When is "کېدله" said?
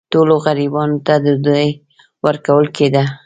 2.75-3.03